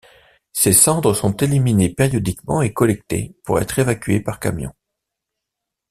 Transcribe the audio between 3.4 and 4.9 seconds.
pour être évacuées par camions.